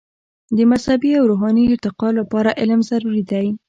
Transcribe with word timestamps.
د 0.57 0.59
مذهبي 0.71 1.11
او 1.19 1.23
روحاني 1.31 1.63
ارتقاء 1.71 2.11
لپاره 2.19 2.55
علم 2.59 2.79
ضروري 2.89 3.23
دی. 3.31 3.47